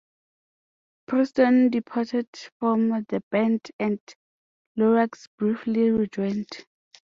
[1.05, 2.25] Preston departed
[2.57, 3.99] from the band, and
[4.75, 6.49] Lorax briefly rejoined.